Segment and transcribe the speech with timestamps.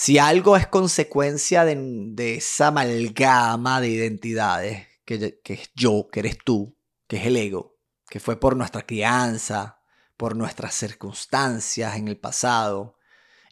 [0.00, 6.38] Si algo es consecuencia de, esa amalgama de identidades, que, que es yo, que eres
[6.38, 6.78] tú,
[7.08, 7.74] que es el ego,
[8.08, 9.80] que fue por nuestra crianza,
[10.16, 12.96] por nuestras circunstancias en el pasado,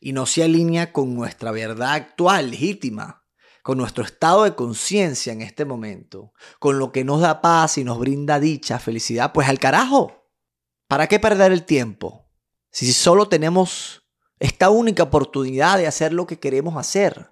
[0.01, 3.25] y no se alinea con nuestra verdad actual, legítima,
[3.65, 7.83] con nuestro estado de conciencia en este momento, con lo que nos da paz y
[7.83, 10.31] nos brinda dicha, felicidad, pues al carajo.
[10.87, 12.31] ¿Para qué perder el tiempo?
[12.71, 14.06] Si solo tenemos
[14.39, 17.31] esta única oportunidad de hacer lo que queremos hacer.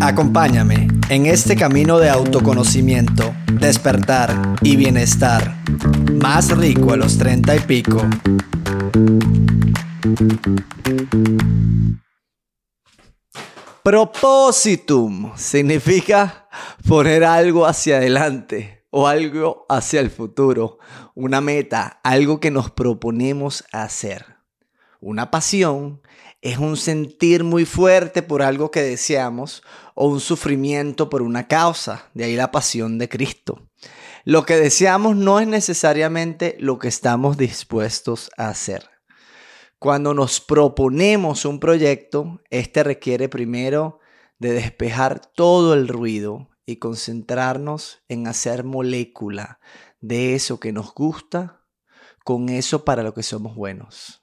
[0.00, 5.56] Acompáñame en este camino de autoconocimiento, despertar y bienestar.
[6.20, 8.00] Más rico a los treinta y pico.
[13.82, 16.48] Propositum significa
[16.86, 20.78] poner algo hacia adelante o algo hacia el futuro,
[21.14, 24.39] una meta, algo que nos proponemos hacer.
[25.00, 26.02] Una pasión
[26.42, 29.62] es un sentir muy fuerte por algo que deseamos
[29.94, 33.66] o un sufrimiento por una causa, de ahí la pasión de Cristo.
[34.24, 38.90] Lo que deseamos no es necesariamente lo que estamos dispuestos a hacer.
[39.78, 44.00] Cuando nos proponemos un proyecto, este requiere primero
[44.38, 49.60] de despejar todo el ruido y concentrarnos en hacer molécula
[50.00, 51.64] de eso que nos gusta
[52.22, 54.19] con eso para lo que somos buenos.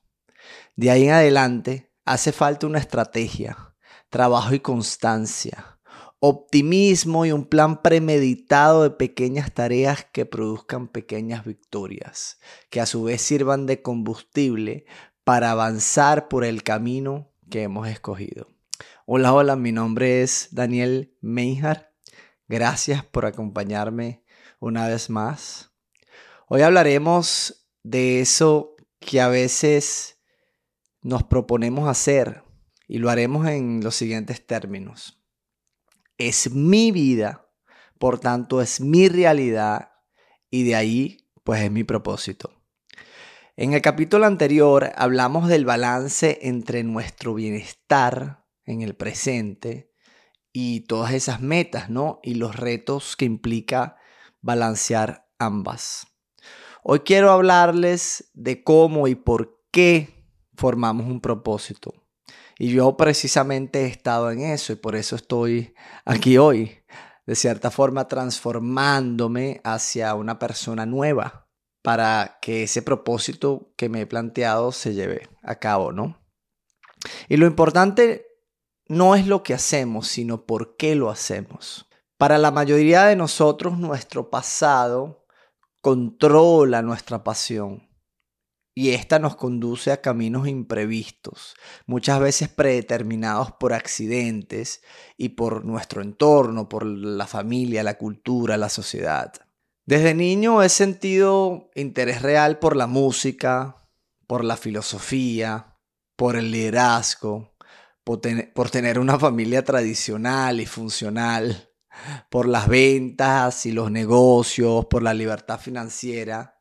[0.77, 3.73] De ahí en adelante hace falta una estrategia,
[4.11, 5.79] trabajo y constancia,
[6.19, 12.37] optimismo y un plan premeditado de pequeñas tareas que produzcan pequeñas victorias,
[12.69, 14.85] que a su vez sirvan de combustible
[15.23, 18.47] para avanzar por el camino que hemos escogido.
[19.07, 21.91] Hola, hola, mi nombre es Daniel Meijar.
[22.47, 24.23] Gracias por acompañarme
[24.59, 25.71] una vez más.
[26.47, 30.16] Hoy hablaremos de eso que a veces
[31.07, 32.43] nos proponemos hacer
[32.85, 35.23] y lo haremos en los siguientes términos.
[36.17, 37.49] Es mi vida,
[37.97, 39.93] por tanto es mi realidad
[40.49, 42.51] y de ahí pues es mi propósito.
[43.55, 49.93] En el capítulo anterior hablamos del balance entre nuestro bienestar en el presente
[50.51, 52.19] y todas esas metas, ¿no?
[52.21, 53.95] Y los retos que implica
[54.41, 56.07] balancear ambas.
[56.83, 60.16] Hoy quiero hablarles de cómo y por qué
[60.57, 61.93] formamos un propósito.
[62.59, 66.79] Y yo precisamente he estado en eso y por eso estoy aquí hoy,
[67.25, 71.47] de cierta forma transformándome hacia una persona nueva
[71.83, 76.19] para que ese propósito que me he planteado se lleve a cabo, ¿no?
[77.29, 78.25] Y lo importante
[78.87, 81.87] no es lo que hacemos, sino por qué lo hacemos.
[82.17, 85.25] Para la mayoría de nosotros, nuestro pasado
[85.81, 87.86] controla nuestra pasión
[88.77, 91.55] y esta nos conduce a caminos imprevistos,
[91.87, 94.83] muchas veces predeterminados por accidentes
[95.17, 99.33] y por nuestro entorno, por la familia, la cultura, la sociedad.
[99.87, 103.77] Desde niño he sentido interés real por la música,
[104.27, 105.75] por la filosofía,
[106.15, 107.55] por el liderazgo,
[108.03, 108.21] por,
[108.53, 111.71] por tener una familia tradicional y funcional,
[112.29, 116.56] por las ventas y los negocios, por la libertad financiera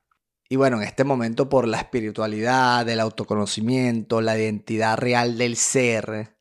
[0.49, 6.37] y bueno, en este momento por la espiritualidad, el autoconocimiento, la identidad real del ser,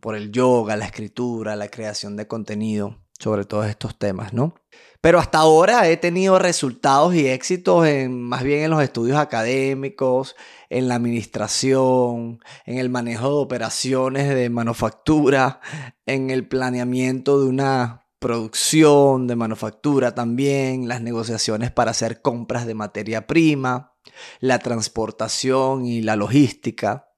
[0.00, 4.54] por el yoga, la escritura, la creación de contenido sobre todos estos temas, ¿no?
[5.02, 10.36] Pero hasta ahora he tenido resultados y éxitos en más bien en los estudios académicos,
[10.70, 15.60] en la administración, en el manejo de operaciones de manufactura,
[16.06, 22.74] en el planeamiento de una producción, de manufactura también, las negociaciones para hacer compras de
[22.74, 23.94] materia prima,
[24.38, 27.08] la transportación y la logística,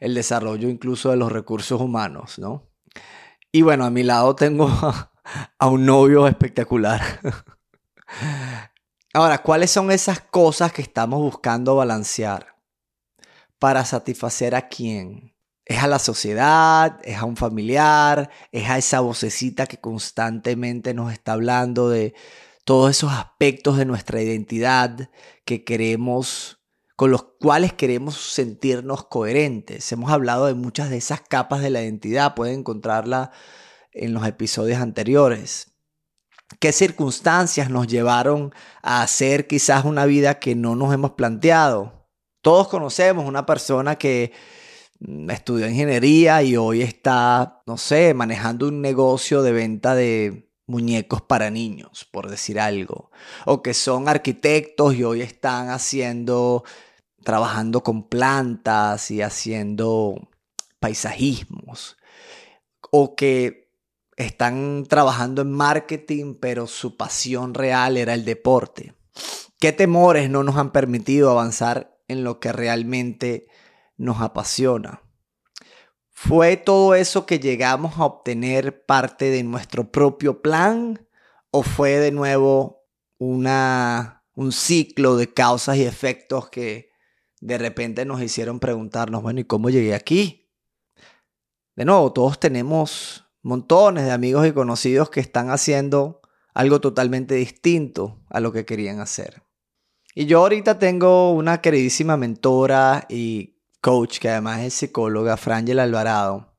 [0.00, 2.70] el desarrollo incluso de los recursos humanos, ¿no?
[3.50, 4.68] Y bueno, a mi lado tengo
[5.58, 7.00] a un novio espectacular.
[9.14, 12.56] Ahora, ¿cuáles son esas cosas que estamos buscando balancear?
[13.58, 15.33] ¿Para satisfacer a quién?
[15.64, 21.12] Es a la sociedad, es a un familiar, es a esa vocecita que constantemente nos
[21.12, 22.14] está hablando de
[22.64, 25.10] todos esos aspectos de nuestra identidad
[25.44, 26.60] que queremos,
[26.96, 29.90] con los cuales queremos sentirnos coherentes.
[29.92, 33.30] Hemos hablado de muchas de esas capas de la identidad, pueden encontrarla
[33.92, 35.74] en los episodios anteriores.
[36.60, 38.52] ¿Qué circunstancias nos llevaron
[38.82, 42.08] a hacer quizás una vida que no nos hemos planteado?
[42.42, 44.32] Todos conocemos una persona que
[45.28, 51.50] estudió ingeniería y hoy está, no sé, manejando un negocio de venta de muñecos para
[51.50, 53.10] niños, por decir algo.
[53.44, 56.64] O que son arquitectos y hoy están haciendo,
[57.22, 60.28] trabajando con plantas y haciendo
[60.80, 61.96] paisajismos
[62.90, 63.72] o que
[64.16, 68.94] están trabajando en marketing, pero su pasión real era el deporte.
[69.58, 73.48] ¿Qué temores no nos han permitido avanzar en lo que realmente
[73.96, 75.02] nos apasiona?
[76.10, 81.06] ¿Fue todo eso que llegamos a obtener parte de nuestro propio plan
[81.50, 82.84] o fue de nuevo
[83.18, 86.90] una, un ciclo de causas y efectos que
[87.40, 90.50] de repente nos hicieron preguntarnos, bueno, ¿y cómo llegué aquí?
[91.76, 96.22] De nuevo, todos tenemos montones de amigos y conocidos que están haciendo
[96.54, 99.42] algo totalmente distinto a lo que querían hacer.
[100.14, 103.53] Y yo ahorita tengo una queridísima mentora y
[103.84, 106.56] coach que además es psicóloga, Frangela Alvarado.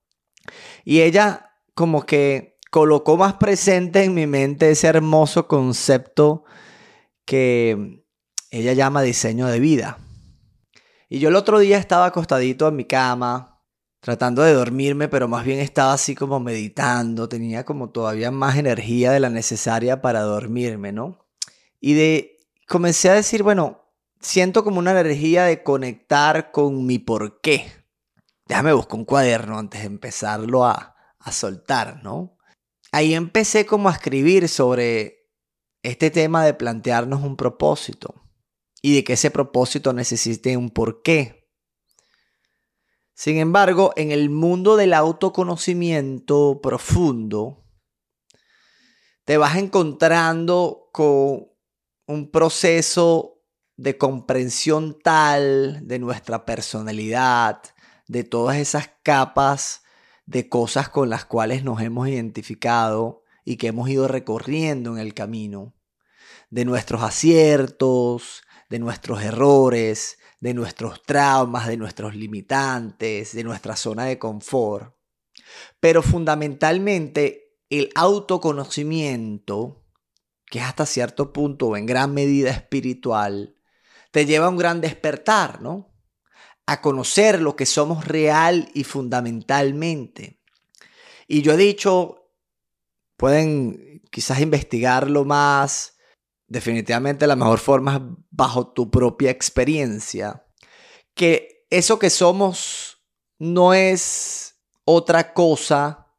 [0.83, 6.44] Y ella como que colocó más presente en mi mente ese hermoso concepto
[7.25, 8.06] que
[8.51, 9.98] ella llama diseño de vida.
[11.10, 13.63] Y yo el otro día estaba acostadito en mi cama,
[14.01, 19.12] tratando de dormirme, pero más bien estaba así como meditando, tenía como todavía más energía
[19.12, 21.25] de la necesaria para dormirme, ¿no?
[21.80, 22.38] Y de
[22.68, 23.85] comencé a decir, bueno,
[24.25, 27.72] siento como una energía de conectar con mi por qué.
[28.48, 32.38] Déjame buscar un cuaderno antes de empezarlo a, a soltar, ¿no?
[32.92, 35.30] Ahí empecé como a escribir sobre
[35.83, 38.16] este tema de plantearnos un propósito
[38.81, 41.50] y de que ese propósito necesite un porqué.
[43.13, 47.63] Sin embargo, en el mundo del autoconocimiento profundo,
[49.24, 51.48] te vas encontrando con
[52.07, 53.35] un proceso
[53.77, 57.62] de comprensión tal de nuestra personalidad,
[58.07, 59.83] de todas esas capas
[60.25, 65.13] de cosas con las cuales nos hemos identificado y que hemos ido recorriendo en el
[65.13, 65.75] camino,
[66.50, 74.06] de nuestros aciertos, de nuestros errores, de nuestros traumas, de nuestros limitantes, de nuestra zona
[74.06, 74.95] de confort.
[75.80, 79.83] Pero fundamentalmente el autoconocimiento
[80.50, 83.55] que es hasta cierto punto o en gran medida espiritual,
[84.16, 85.94] te lleva a un gran despertar, ¿no?
[86.66, 90.40] A conocer lo que somos real y fundamentalmente.
[91.28, 92.32] Y yo he dicho,
[93.18, 95.98] pueden quizás investigarlo más,
[96.48, 98.02] definitivamente la mejor forma es
[98.32, 100.46] bajo tu propia experiencia,
[101.14, 103.06] que eso que somos
[103.38, 106.14] no es otra cosa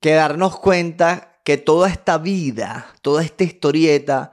[0.00, 4.32] que darnos cuenta que toda esta vida, toda esta historieta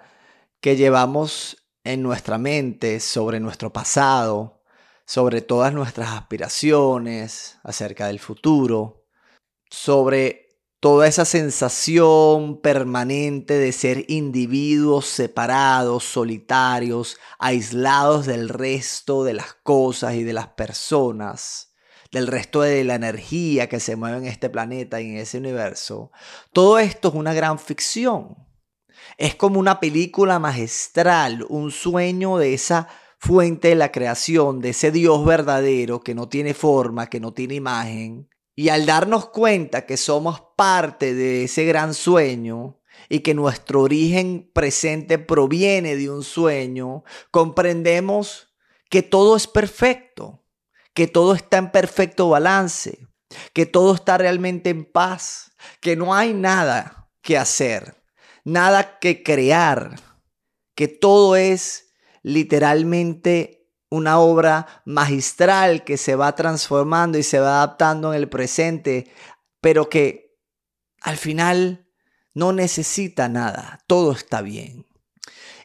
[0.62, 4.62] que llevamos en nuestra mente sobre nuestro pasado,
[5.06, 9.06] sobre todas nuestras aspiraciones acerca del futuro,
[9.70, 10.44] sobre
[10.80, 20.16] toda esa sensación permanente de ser individuos separados, solitarios, aislados del resto de las cosas
[20.16, 21.74] y de las personas,
[22.12, 26.12] del resto de la energía que se mueve en este planeta y en ese universo,
[26.52, 28.43] todo esto es una gran ficción.
[29.24, 34.92] Es como una película magistral, un sueño de esa fuente de la creación, de ese
[34.92, 38.28] Dios verdadero que no tiene forma, que no tiene imagen.
[38.54, 44.52] Y al darnos cuenta que somos parte de ese gran sueño y que nuestro origen
[44.54, 48.54] presente proviene de un sueño, comprendemos
[48.90, 50.44] que todo es perfecto
[50.94, 53.08] que todo está en perfecto balance,
[53.54, 58.03] que todo está realmente en paz, que no hay nada que hacer,
[58.44, 60.00] nada que crear,
[60.76, 68.14] que todo es literalmente una obra magistral que se va transformando y se va adaptando
[68.14, 69.12] en el presente,
[69.62, 70.36] pero que
[71.02, 71.88] al final
[72.34, 74.88] no necesita nada, todo está bien.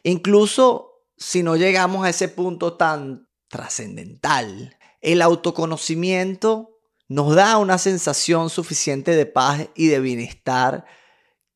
[0.03, 8.49] Incluso si no llegamos a ese punto tan trascendental, el autoconocimiento nos da una sensación
[8.49, 10.85] suficiente de paz y de bienestar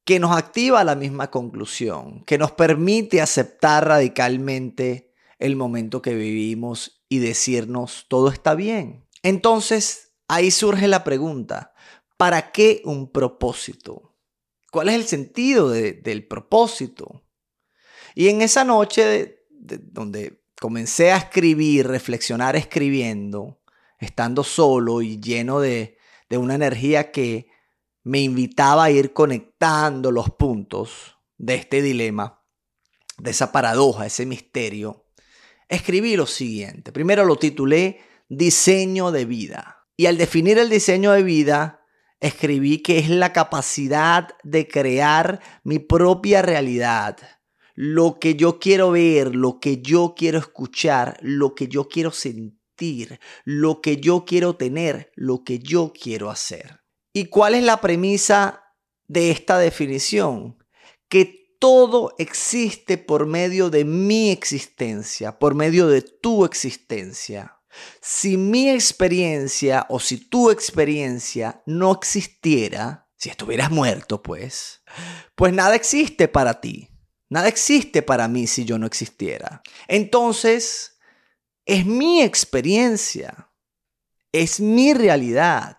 [0.05, 7.03] que nos activa la misma conclusión, que nos permite aceptar radicalmente el momento que vivimos
[7.09, 9.07] y decirnos todo está bien.
[9.21, 11.73] Entonces, ahí surge la pregunta,
[12.17, 14.15] ¿para qué un propósito?
[14.71, 17.23] ¿Cuál es el sentido del propósito?
[18.15, 23.61] Y en esa noche donde comencé a escribir, reflexionar escribiendo,
[23.99, 25.97] estando solo y lleno de,
[26.29, 27.52] de una energía que
[28.03, 32.43] me invitaba a ir conectando los puntos de este dilema,
[33.17, 35.05] de esa paradoja, ese misterio,
[35.69, 36.91] escribí lo siguiente.
[36.91, 39.87] Primero lo titulé Diseño de vida.
[39.95, 41.85] Y al definir el diseño de vida,
[42.19, 47.17] escribí que es la capacidad de crear mi propia realidad,
[47.75, 52.63] lo que yo quiero ver, lo que yo quiero escuchar, lo que yo quiero sentir
[53.45, 56.82] lo que yo quiero tener, lo que yo quiero hacer.
[57.13, 58.63] ¿Y cuál es la premisa
[59.07, 60.57] de esta definición?
[61.07, 67.59] Que todo existe por medio de mi existencia, por medio de tu existencia.
[68.01, 74.81] Si mi experiencia o si tu experiencia no existiera, si estuvieras muerto, pues,
[75.35, 76.89] pues nada existe para ti.
[77.29, 79.61] Nada existe para mí si yo no existiera.
[79.87, 80.99] Entonces,
[81.65, 83.49] es mi experiencia,
[84.31, 85.77] es mi realidad.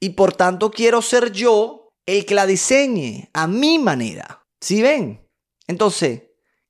[0.00, 4.46] Y por tanto quiero ser yo el que la diseñe a mi manera.
[4.60, 5.28] ¿Sí ven?
[5.66, 6.22] Entonces,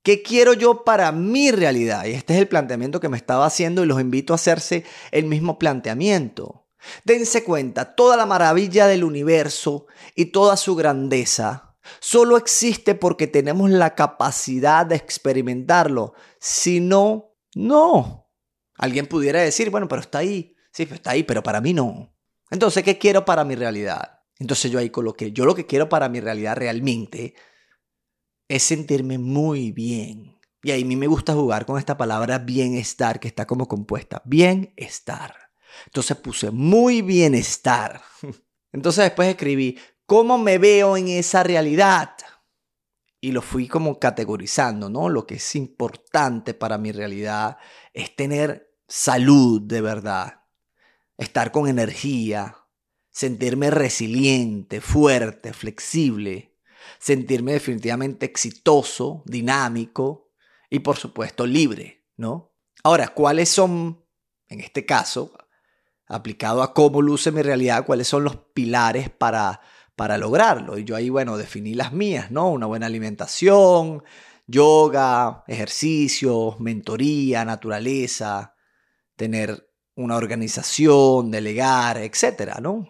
[0.03, 2.05] ¿qué quiero yo para mi realidad?
[2.05, 5.27] Y este es el planteamiento que me estaba haciendo y los invito a hacerse el
[5.27, 6.67] mismo planteamiento.
[7.05, 13.71] Dense cuenta, toda la maravilla del universo y toda su grandeza solo existe porque tenemos
[13.71, 16.15] la capacidad de experimentarlo.
[16.39, 18.31] Si no, no.
[18.77, 20.57] Alguien pudiera decir, bueno, pero está ahí.
[20.73, 22.10] Sí, está ahí, pero para mí no.
[22.51, 24.21] Entonces, ¿qué quiero para mi realidad?
[24.39, 27.35] Entonces yo ahí coloqué, yo lo que quiero para mi realidad realmente
[28.49, 30.41] es sentirme muy bien.
[30.63, 34.23] Y ahí a mí me gusta jugar con esta palabra bienestar, que está como compuesta.
[34.25, 35.35] Bienestar.
[35.87, 38.03] Entonces puse muy bienestar.
[38.73, 42.17] Entonces después escribí, ¿cómo me veo en esa realidad?
[43.21, 45.09] Y lo fui como categorizando, ¿no?
[45.09, 47.59] Lo que es importante para mi realidad
[47.93, 50.40] es tener salud de verdad,
[51.21, 52.57] estar con energía,
[53.11, 56.57] sentirme resiliente, fuerte, flexible,
[56.99, 60.33] sentirme definitivamente exitoso, dinámico
[60.71, 62.55] y por supuesto libre, ¿no?
[62.83, 64.03] Ahora, ¿cuáles son,
[64.49, 65.37] en este caso,
[66.07, 69.61] aplicado a cómo luce mi realidad, cuáles son los pilares para,
[69.97, 70.79] para lograrlo?
[70.79, 72.51] Y yo ahí, bueno, definí las mías, ¿no?
[72.51, 74.03] Una buena alimentación,
[74.47, 78.55] yoga, ejercicio, mentoría, naturaleza,
[79.17, 82.87] tener una organización, delegar, etcétera, ¿no?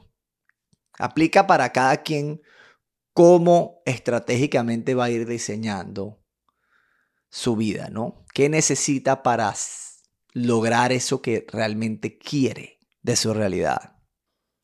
[0.99, 2.43] Aplica para cada quien
[3.13, 6.23] cómo estratégicamente va a ir diseñando
[7.29, 8.25] su vida, ¿no?
[8.35, 9.55] ¿Qué necesita para
[10.33, 13.97] lograr eso que realmente quiere de su realidad?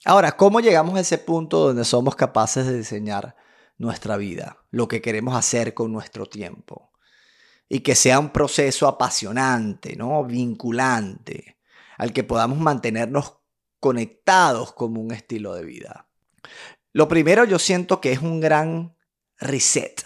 [0.05, 3.35] Ahora, ¿cómo llegamos a ese punto donde somos capaces de diseñar
[3.79, 6.93] nuestra vida, lo que queremos hacer con nuestro tiempo?
[7.69, 10.25] Y que sea un proceso apasionante, ¿no?
[10.25, 11.56] Vinculante,
[11.97, 13.39] al que podamos mantenernos
[13.81, 16.09] conectados como un estilo de vida.
[16.93, 18.97] Lo primero yo siento que es un gran
[19.39, 20.05] reset,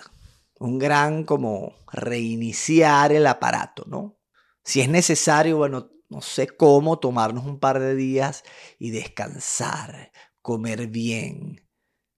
[0.58, 4.18] un gran como reiniciar el aparato, ¿no?
[4.64, 8.42] Si es necesario, bueno, no sé cómo, tomarnos un par de días
[8.78, 11.66] y descansar, comer bien,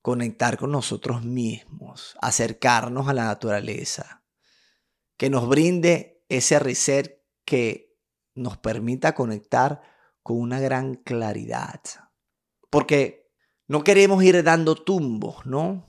[0.00, 4.24] conectar con nosotros mismos, acercarnos a la naturaleza,
[5.16, 7.91] que nos brinde ese reset que
[8.34, 9.82] nos permita conectar
[10.22, 11.80] con una gran claridad.
[12.70, 13.30] Porque
[13.68, 15.86] no queremos ir dando tumbos, ¿no?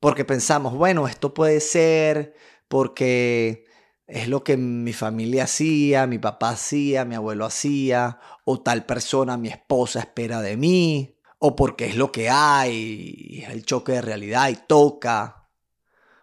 [0.00, 2.34] Porque pensamos, bueno, esto puede ser
[2.68, 3.66] porque
[4.06, 9.36] es lo que mi familia hacía, mi papá hacía, mi abuelo hacía, o tal persona,
[9.36, 14.48] mi esposa espera de mí, o porque es lo que hay, el choque de realidad
[14.48, 15.48] y toca,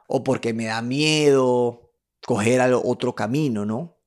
[0.08, 1.94] o porque me da miedo
[2.26, 3.99] coger otro camino, ¿no?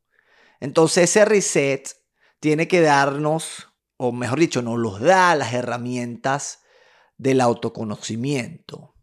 [0.62, 1.90] Entonces ese reset
[2.38, 6.60] tiene que darnos, o mejor dicho, nos los da las herramientas
[7.18, 8.94] del autoconocimiento.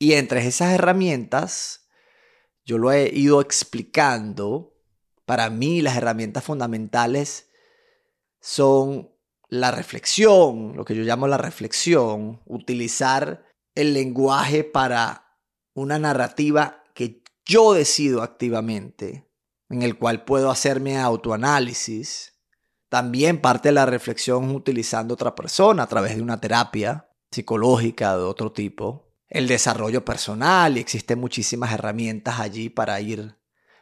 [0.00, 1.86] Y entre esas herramientas,
[2.64, 4.74] yo lo he ido explicando,
[5.26, 7.50] para mí las herramientas fundamentales
[8.40, 9.14] son
[9.48, 13.46] la reflexión, lo que yo llamo la reflexión, utilizar
[13.76, 15.38] el lenguaje para
[15.72, 19.27] una narrativa que yo decido activamente
[19.70, 22.34] en el cual puedo hacerme autoanálisis.
[22.88, 28.22] También parte de la reflexión utilizando otra persona a través de una terapia psicológica de
[28.22, 29.12] otro tipo.
[29.28, 33.36] El desarrollo personal y existen muchísimas herramientas allí para ir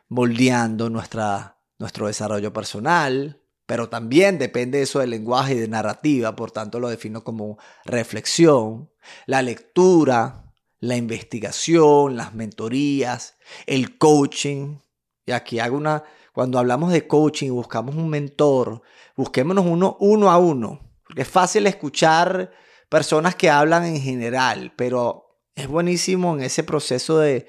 [0.08, 6.50] moldeando nuestra, nuestro desarrollo personal, pero también depende eso del lenguaje y de narrativa, por
[6.50, 8.90] tanto lo defino como reflexión,
[9.26, 14.78] la lectura, la investigación, las mentorías, el coaching,
[15.26, 18.82] y aquí hago una, cuando hablamos de coaching buscamos un mentor,
[19.16, 20.80] busquémonos uno uno a uno.
[21.16, 22.52] Es fácil escuchar
[22.88, 27.48] personas que hablan en general, pero es buenísimo en ese proceso de,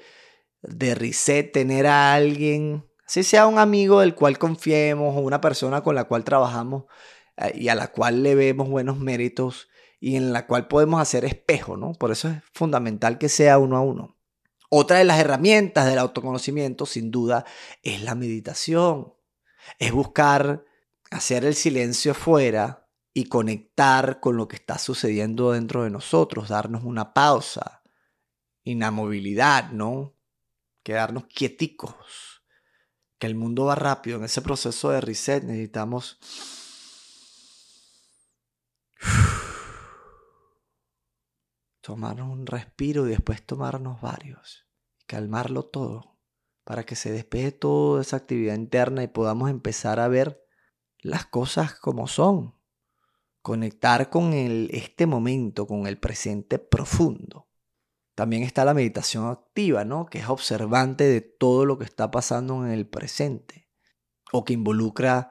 [0.62, 5.82] de reset tener a alguien, si sea un amigo del cual confiemos o una persona
[5.82, 6.84] con la cual trabajamos
[7.36, 9.68] eh, y a la cual le vemos buenos méritos
[10.00, 11.92] y en la cual podemos hacer espejo, ¿no?
[11.92, 14.17] Por eso es fundamental que sea uno a uno.
[14.68, 17.44] Otra de las herramientas del autoconocimiento, sin duda,
[17.82, 19.14] es la meditación.
[19.78, 20.64] Es buscar
[21.10, 26.84] hacer el silencio afuera y conectar con lo que está sucediendo dentro de nosotros, darnos
[26.84, 27.82] una pausa,
[28.62, 30.14] inamovilidad, ¿no?
[30.82, 32.42] Quedarnos quieticos,
[33.18, 34.18] que el mundo va rápido.
[34.18, 36.18] En ese proceso de reset necesitamos
[41.88, 44.68] tomarnos un respiro y después tomarnos varios
[45.06, 46.18] calmarlo todo
[46.62, 50.44] para que se despeje toda esa actividad interna y podamos empezar a ver
[50.98, 52.54] las cosas como son.
[53.40, 57.48] Conectar con el, este momento, con el presente profundo.
[58.14, 60.04] También está la meditación activa, ¿no?
[60.04, 63.70] Que es observante de todo lo que está pasando en el presente.
[64.30, 65.30] O que involucra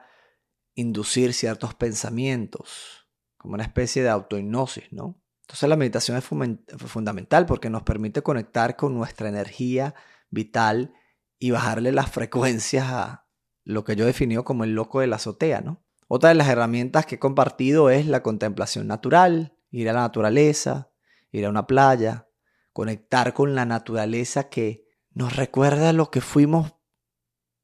[0.74, 5.22] inducir ciertos pensamientos, como una especie de autohipnosis, ¿no?
[5.48, 9.94] Entonces la meditación es fundamental porque nos permite conectar con nuestra energía
[10.28, 10.92] vital
[11.38, 13.26] y bajarle las frecuencias a
[13.64, 15.82] lo que yo definido como el loco de la azotea, ¿no?
[16.06, 20.90] Otra de las herramientas que he compartido es la contemplación natural, ir a la naturaleza,
[21.32, 22.28] ir a una playa,
[22.74, 26.74] conectar con la naturaleza que nos recuerda lo que fuimos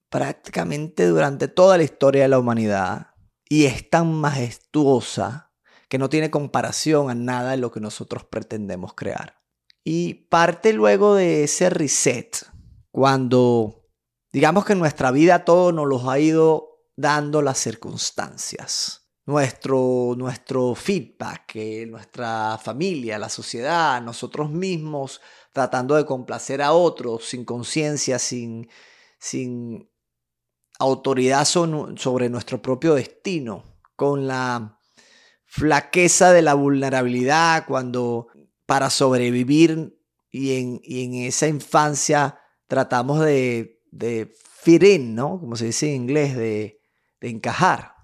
[0.08, 3.08] prácticamente durante toda la historia de la humanidad
[3.46, 5.43] y es tan majestuosa
[5.94, 9.40] que no tiene comparación a nada de lo que nosotros pretendemos crear.
[9.84, 12.36] Y parte luego de ese reset,
[12.90, 13.86] cuando
[14.32, 19.08] digamos que en nuestra vida todo nos lo ha ido dando las circunstancias.
[19.24, 21.54] Nuestro, nuestro feedback,
[21.86, 25.20] nuestra familia, la sociedad, nosotros mismos
[25.52, 28.68] tratando de complacer a otros sin conciencia, sin,
[29.20, 29.88] sin
[30.80, 34.80] autoridad sobre nuestro propio destino, con la
[35.56, 38.26] flaqueza de la vulnerabilidad, cuando
[38.66, 39.96] para sobrevivir
[40.28, 44.34] y en, y en esa infancia tratamos de, de
[44.98, 45.38] ¿no?
[45.38, 46.80] Como se dice en inglés, de,
[47.20, 47.94] de encajar.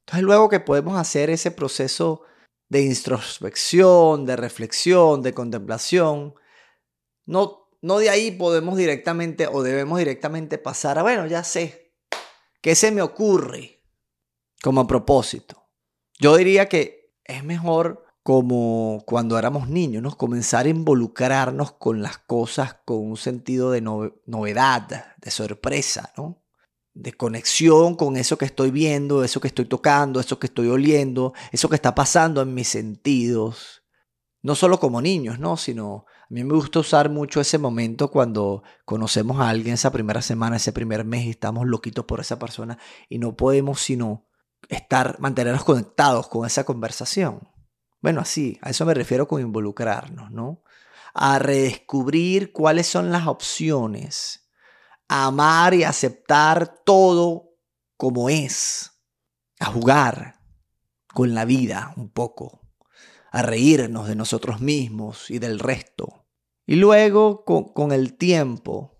[0.00, 2.22] Entonces luego que podemos hacer ese proceso
[2.68, 6.34] de introspección, de reflexión, de contemplación,
[7.24, 11.94] no, no de ahí podemos directamente o debemos directamente pasar a, bueno, ya sé,
[12.60, 13.80] ¿qué se me ocurre
[14.60, 15.59] como propósito?
[16.20, 20.16] Yo diría que es mejor como cuando éramos niños, ¿no?
[20.16, 26.12] comenzar a involucrarnos con las cosas con un sentido de novedad, de sorpresa,
[26.92, 31.32] de conexión con eso que estoy viendo, eso que estoy tocando, eso que estoy oliendo,
[31.52, 33.82] eso que está pasando en mis sentidos.
[34.42, 35.56] No solo como niños, ¿no?
[35.56, 40.20] sino a mí me gusta usar mucho ese momento cuando conocemos a alguien esa primera
[40.20, 42.78] semana, ese primer mes y estamos loquitos por esa persona
[43.08, 44.29] y no podemos sino
[44.68, 47.48] estar, mantenernos conectados con esa conversación.
[48.00, 50.62] Bueno, así, a eso me refiero con involucrarnos, ¿no?
[51.12, 54.48] A redescubrir cuáles son las opciones,
[55.08, 57.56] a amar y aceptar todo
[57.96, 58.92] como es,
[59.58, 60.40] a jugar
[61.12, 62.60] con la vida un poco,
[63.32, 66.26] a reírnos de nosotros mismos y del resto.
[66.64, 68.96] Y luego, con, con el tiempo,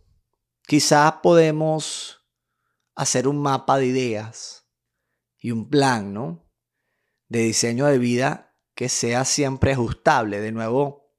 [0.67, 2.27] quizás podemos
[2.95, 4.60] hacer un mapa de ideas
[5.41, 6.47] y un plan, ¿no?
[7.29, 10.41] De diseño de vida que sea siempre ajustable.
[10.41, 11.13] De nuevo,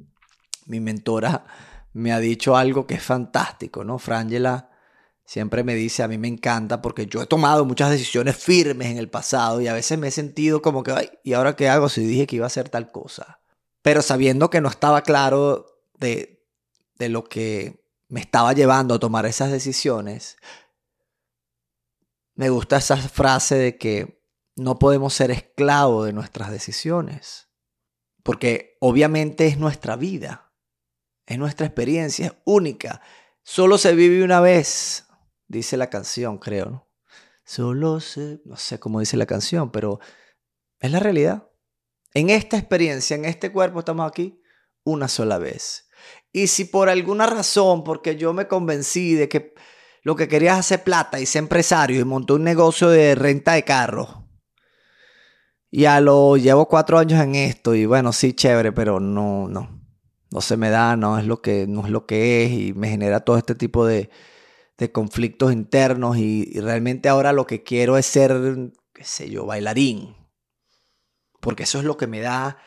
[0.66, 1.46] mi mentora
[1.94, 4.00] me ha dicho algo que es fantástico, ¿no?
[4.00, 4.70] Frangela
[5.26, 8.98] siempre me dice, a mí me encanta porque yo he tomado muchas decisiones firmes en
[8.98, 11.90] el pasado y a veces me he sentido como que, ay, ¿y ahora qué hago
[11.90, 13.40] si dije que iba a hacer tal cosa?
[13.82, 15.66] Pero sabiendo que no estaba claro
[15.98, 16.46] de,
[16.96, 20.38] de lo que me estaba llevando a tomar esas decisiones,
[22.36, 24.24] me gusta esa frase de que
[24.56, 27.50] no podemos ser esclavos de nuestras decisiones.
[28.24, 30.54] Porque obviamente es nuestra vida,
[31.26, 33.02] es nuestra experiencia, es única.
[33.44, 35.08] Solo se vive una vez,
[35.48, 36.88] dice la canción, creo, ¿no?
[37.44, 40.00] Solo se, no sé cómo dice la canción, pero
[40.80, 41.50] es la realidad.
[42.14, 44.42] En esta experiencia, en este cuerpo estamos aquí
[44.84, 45.90] una sola vez.
[46.32, 49.54] Y si por alguna razón, porque yo me convencí de que
[50.02, 53.54] lo que quería es hacer plata y ser empresario y montó un negocio de renta
[53.54, 54.18] de carros,
[55.72, 59.80] ya lo llevo cuatro años en esto y bueno, sí, chévere, pero no, no.
[60.32, 62.90] No se me da, no es lo que, no es lo que es y me
[62.90, 64.10] genera todo este tipo de,
[64.82, 68.34] de conflictos internos y, realmente ahora lo que quiero es ser,
[68.94, 70.16] qué sé yo, bailarín.
[71.40, 72.58] Porque eso es lo que me da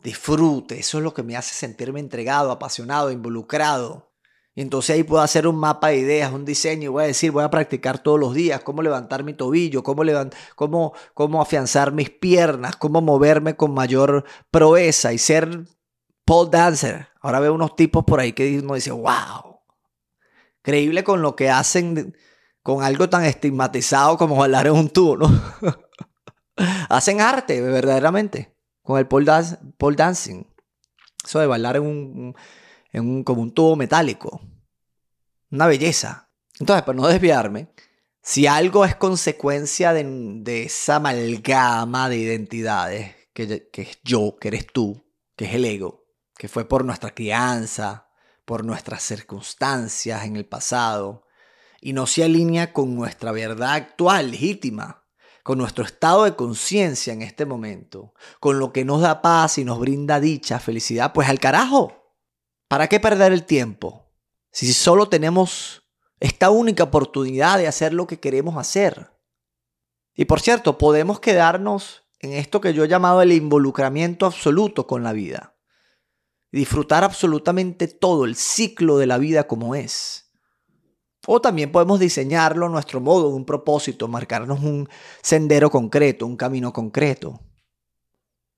[0.00, 4.13] disfrute, eso es lo que me hace sentirme entregado, apasionado, involucrado.
[4.54, 7.32] Y entonces ahí puedo hacer un mapa de ideas, un diseño y voy a decir,
[7.32, 10.02] voy a practicar todos los días cómo levantar mi tobillo, cómo,
[10.54, 15.66] cómo, cómo afianzar mis piernas, cómo moverme con mayor proeza y ser
[16.24, 17.08] pole dancer.
[17.20, 19.60] Ahora veo unos tipos por ahí que uno dice, wow,
[20.62, 22.16] creíble con lo que hacen
[22.62, 25.28] con algo tan estigmatizado como bailar en un tubo,
[26.88, 29.26] Hacen arte, verdaderamente, con el pole,
[29.96, 30.44] dancing.
[31.24, 32.36] Eso de bailar en un,
[32.94, 34.40] en un, como un tubo metálico.
[35.50, 36.30] Una belleza.
[36.58, 37.68] Entonces, para no desviarme,
[38.22, 44.68] si algo es consecuencia de, esa amalgama de identidades, que, que es yo, que eres
[44.72, 45.04] tú,
[45.36, 46.06] que es el ego,
[46.38, 48.08] que fue por nuestra crianza,
[48.44, 51.26] por nuestras circunstancias en el pasado,
[51.80, 55.04] y no se alinea con nuestra verdad actual, legítima,
[55.42, 59.64] con nuestro estado de conciencia en este momento, con lo que nos da paz y
[59.64, 62.03] nos brinda dicha, felicidad, pues al carajo.
[62.74, 64.10] ¿Para qué perder el tiempo?
[64.50, 65.84] Si solo tenemos
[66.18, 69.12] esta única oportunidad de hacer lo que queremos hacer.
[70.16, 75.04] Y por cierto, podemos quedarnos en esto que yo he llamado el involucramiento absoluto con
[75.04, 75.54] la vida.
[76.50, 80.32] Disfrutar absolutamente todo el ciclo de la vida como es.
[81.28, 84.88] O también podemos diseñarlo a nuestro modo, un propósito, marcarnos un
[85.22, 87.40] sendero concreto, un camino concreto.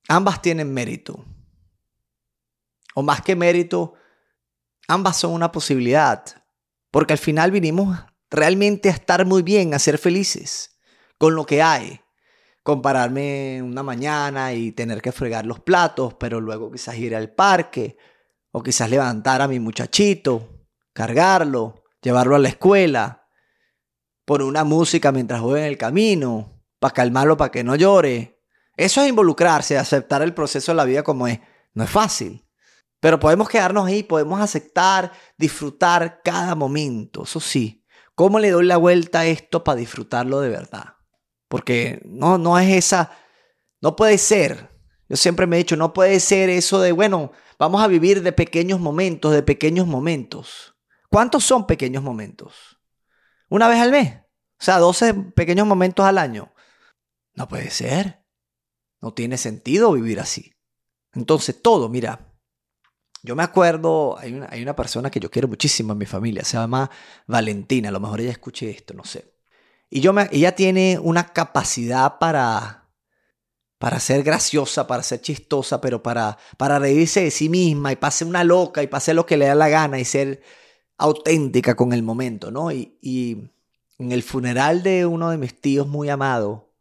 [0.08, 1.22] Ambas tienen mérito.
[2.94, 3.92] O más que mérito,
[4.88, 6.24] ambas son una posibilidad.
[6.90, 7.98] Porque al final vinimos
[8.30, 10.78] realmente a estar muy bien, a ser felices
[11.18, 12.00] con lo que hay.
[12.62, 17.96] Compararme una mañana y tener que fregar los platos, pero luego quizás ir al parque,
[18.50, 23.28] o quizás levantar a mi muchachito, cargarlo, llevarlo a la escuela,
[24.24, 28.42] poner una música mientras voy en el camino, para calmarlo, para que no llore.
[28.76, 31.40] Eso es involucrarse, aceptar el proceso de la vida como es.
[31.74, 32.45] No es fácil.
[33.00, 37.24] Pero podemos quedarnos ahí, podemos aceptar, disfrutar cada momento.
[37.24, 40.94] Eso sí, ¿cómo le doy la vuelta a esto para disfrutarlo de verdad?
[41.48, 43.12] Porque no, no es esa,
[43.80, 44.70] no puede ser.
[45.08, 48.32] Yo siempre me he dicho, no puede ser eso de, bueno, vamos a vivir de
[48.32, 50.74] pequeños momentos, de pequeños momentos.
[51.10, 52.80] ¿Cuántos son pequeños momentos?
[53.48, 54.14] ¿Una vez al mes?
[54.58, 56.52] O sea, 12 pequeños momentos al año.
[57.34, 58.24] No puede ser.
[59.00, 60.54] No tiene sentido vivir así.
[61.12, 62.34] Entonces, todo, mira,
[63.26, 66.44] yo me acuerdo, hay una, hay una persona que yo quiero muchísimo en mi familia,
[66.44, 66.88] se llama
[67.26, 69.34] Valentina, a lo mejor ella escuche esto, no sé.
[69.90, 72.88] Y yo me, ella tiene una capacidad para,
[73.78, 78.14] para ser graciosa, para ser chistosa, pero para, para reírse de sí misma y para
[78.24, 80.42] una loca y para lo que le da la gana y ser
[80.96, 82.70] auténtica con el momento, ¿no?
[82.70, 83.50] Y, y
[83.98, 86.72] en el funeral de uno de mis tíos muy amado,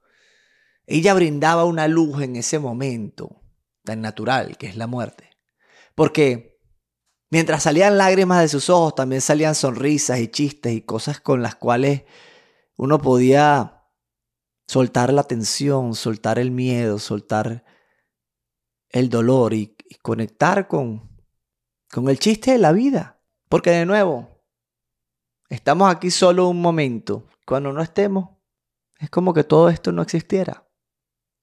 [0.86, 3.42] ella brindaba una luz en ese momento
[3.84, 5.35] tan natural que es la muerte.
[5.96, 6.60] Porque
[7.32, 11.56] mientras salían lágrimas de sus ojos, también salían sonrisas y chistes y cosas con las
[11.56, 12.04] cuales
[12.76, 13.76] uno podía
[14.68, 17.64] soltar la tensión, soltar el miedo, soltar
[18.90, 21.10] el dolor y, conectar con,
[21.92, 23.22] con el chiste de la vida.
[23.50, 24.44] Porque de nuevo,
[25.50, 27.28] estamos aquí solo un momento.
[27.46, 28.30] Cuando no estemos,
[29.00, 30.68] es como que todo esto no existiera.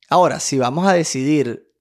[0.09, 1.72] Ahora, si vamos a decidir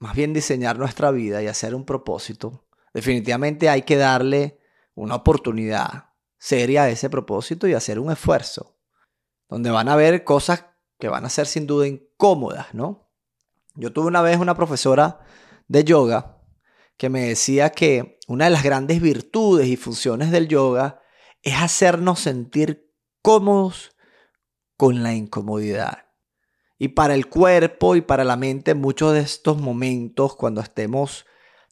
[0.00, 4.58] más bien diseñar nuestra vida y hacer un propósito, definitivamente hay que darle
[4.94, 6.06] una oportunidad
[6.38, 8.78] seria a ese propósito y hacer un esfuerzo,
[9.48, 10.64] donde van a haber cosas
[10.98, 13.10] que van a ser sin duda incómodas, ¿no?
[13.74, 15.20] Yo tuve una vez una profesora
[15.68, 16.38] de yoga
[16.96, 21.02] que me decía que una de las grandes virtudes y funciones del yoga
[21.42, 23.94] es hacernos sentir cómodos
[24.78, 26.09] con la incomodidad.
[26.82, 31.26] Y para el cuerpo y para la mente, muchos de estos momentos, cuando estemos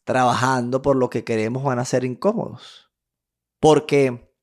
[0.04, 2.90] trabajando por lo que queremos, van a ser incómodos.
[3.58, 4.34] Porque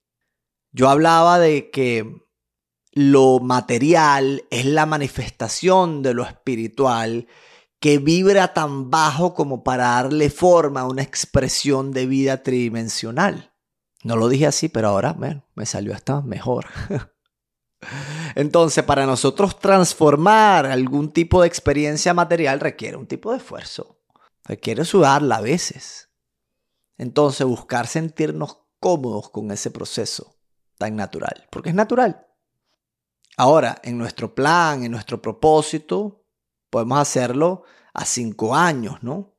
[0.71, 2.19] yo hablaba de que
[2.93, 7.28] lo material es la manifestación de lo espiritual
[7.80, 13.54] que vibra tan bajo como para darle forma a una expresión de vida tridimensional.
[14.04, 16.65] No lo dije así, pero ahora me salió hasta mejor.
[18.36, 24.00] Entonces, para nosotros transformar algún tipo de experiencia material requiere un tipo de esfuerzo.
[24.43, 26.10] Requiere sudarla a veces.
[26.98, 30.38] Entonces, buscar sentirnos cómodos con ese proceso
[30.78, 32.28] tan natural, porque es natural.
[33.38, 36.26] Ahora, en nuestro plan, en nuestro propósito,
[36.69, 39.34] podemos hacerlo a cinco años, ¿no?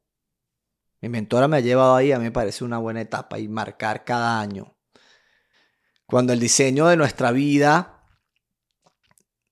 [1.00, 4.04] Mi mentora me ha llevado ahí, a mí me parece una buena etapa y marcar
[4.04, 4.76] cada año.
[6.06, 7.95] Cuando el diseño de nuestra vida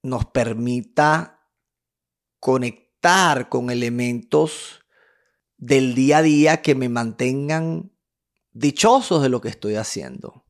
[0.05, 1.49] nos permita
[2.39, 4.85] conectar con elementos
[5.57, 7.91] del día a día que me mantengan
[8.53, 10.45] dichosos de lo que estoy haciendo.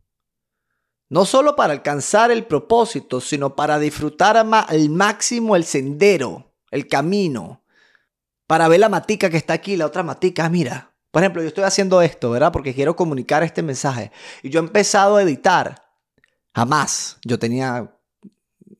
[1.09, 7.63] No solo para alcanzar el propósito, sino para disfrutar al máximo el sendero, el camino,
[8.49, 10.93] para ver la matica que está aquí, la otra matica, mira.
[11.13, 12.51] Por ejemplo, yo estoy haciendo esto, ¿verdad?
[12.51, 14.11] Porque quiero comunicar este mensaje.
[14.43, 15.85] Y yo he empezado a editar.
[16.53, 17.19] Jamás.
[17.25, 17.94] Yo tenía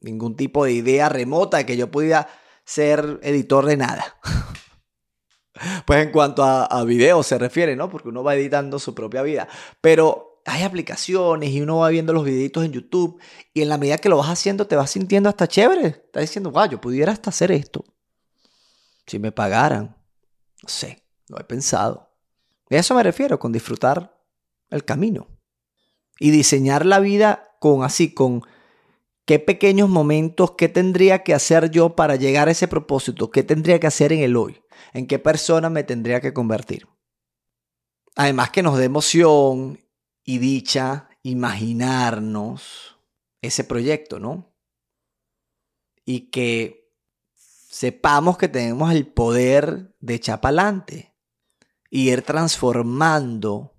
[0.01, 2.29] ningún tipo de idea remota de que yo pudiera
[2.65, 4.17] ser editor de nada.
[5.87, 7.91] pues en cuanto a, a video se refiere, ¿no?
[7.91, 9.49] Porque uno va editando su propia vida.
[9.81, 13.21] Pero hay aplicaciones y uno va viendo los videitos en YouTube
[13.55, 15.87] y en la medida que lo vas haciendo te vas sintiendo hasta chévere.
[15.87, 17.85] Estás diciendo, wow, yo pudiera hasta hacer esto.
[19.07, 19.97] Si me pagaran.
[20.63, 22.11] No sé, lo he pensado.
[22.71, 24.19] A eso me refiero con disfrutar
[24.71, 25.29] el camino.
[26.19, 28.43] Y diseñar la vida con así, con
[29.25, 33.81] qué pequeños momentos, qué tendría que hacer yo para llegar a ese propósito, qué tendría
[33.81, 36.87] que hacer en el hoy, en qué persona me tendría que convertir.
[38.17, 39.81] Además que nos dé emoción
[40.25, 42.99] y dicha imaginarnos
[43.41, 44.55] ese proyecto, ¿no?
[46.05, 46.93] Y que
[47.35, 51.15] sepamos que tenemos el poder de echar para adelante
[51.91, 53.75] y ir transformando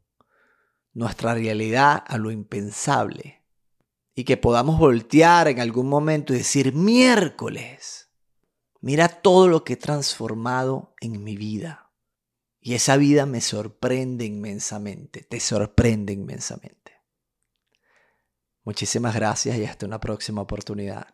[0.94, 3.45] nuestra realidad a lo impensable.
[4.16, 8.10] Y que podamos voltear en algún momento y decir, miércoles,
[8.80, 11.92] mira todo lo que he transformado en mi vida.
[12.62, 16.94] Y esa vida me sorprende inmensamente, te sorprende inmensamente.
[18.64, 21.14] Muchísimas gracias y hasta una próxima oportunidad.